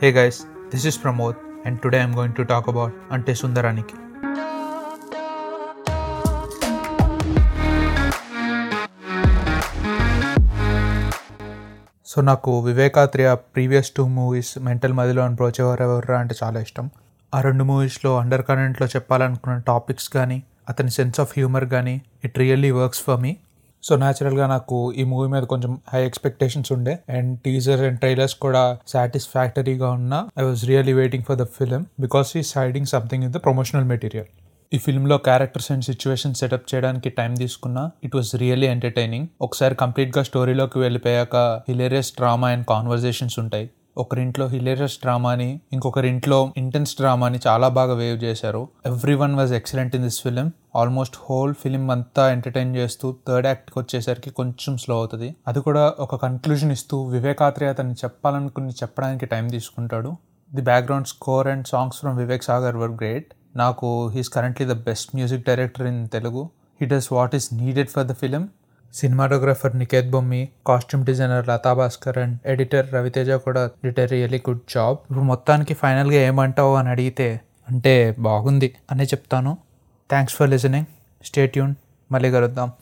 [0.00, 0.36] Hey guys,
[0.70, 3.96] this is Pramod and today I'm going to talk about Ante Sundaraniki.
[12.06, 16.86] So నాకు Vivek Athreya previous two movies Mental Madhilo అని బ్రోచేవారెవర్రా అంటే చాలా ఇష్టం
[17.32, 20.38] ఆ రెండు మూవీస్లో అండర్ కరెంట్లో చెప్పాలనుకున్న టాపిక్స్ కానీ
[20.68, 21.94] అతని సెన్స్ ఆఫ్ హ్యూమర్ కానీ
[22.24, 23.32] it really works for me
[23.82, 26.98] so న్యాచురల్గా నాకు ఈ మూవీ మీద కొంచెం హై ఎక్స్పెక్టేషన్స్ ఉండే.
[27.08, 30.28] అండ్ టీజర్ అండ్ ట్రైలర్స్ కూడా సాటిస్ఫాక్టరీగా ఉన్న.
[30.38, 34.26] I was really waiting for the film because is hiding something in the promotional material
[34.74, 40.22] ఈ ఫిల్మ్లో క్యారెక్టర్స్ అండ్ సిచ్యువేషన్ సెటప్ చేయడానికి టైం తీసుకున్నా ఇట్ వాస్ రియల్లీ ఎంటర్టైనింగ్ ఒకసారి కంప్లీట్గా
[40.22, 41.36] స్టోరీలోకి వెళ్ళిపోయాక
[41.68, 43.70] హిలేరియస్ డ్రామా అండ్ కాన్వర్జేషన్స్ ఉంటాయి.
[43.98, 48.68] ఒకరింట్లో హిలేరియస్ డ్రామాని ఇంకొకరింట్లో ఇంటెన్స్ డ్రామాని చాలా బాగా వేవ్ చేశారు.
[48.86, 50.52] Every one was excellent in this film.
[50.76, 55.34] Almost whole film అంతా ఎంటర్టైన్ చేస్తూ థర్డ్ యాక్ట్కి వచ్చేసరికి కొంచెం స్లో అవుతుంది.
[55.48, 60.12] అది కూడా ఒక కన్క్లూజన్ ఇస్తూ వివేకాత్రి అతన్ని చెప్పాలనుకుని చెప్పడానికి టైం తీసుకుంటాడు.
[60.54, 63.34] The background score and songs from Vivek Sagar were great.
[63.56, 66.50] నాకు he's currently the best music director in Telugu.
[66.80, 68.48] He does what is needed for the film.
[68.94, 74.98] Cinematographer Niketh Bommi costume designer Latha Bhaskar and editor Raviteja కూడా did really good job
[75.02, 79.58] ఇప్పుడు మొత్తానికి ఫైనల్గా ఏమంటావు అని అడిగితే అంటే బాగుంది అనే చెప్తాను.
[80.10, 80.86] థ్యాంక్స్ ఫర్ లిసనింగ్
[81.24, 81.74] స్టేట్యూన్
[82.12, 82.72] మళ్ళీ కలుద్దాం.